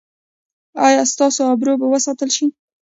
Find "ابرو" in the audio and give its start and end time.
1.53-1.73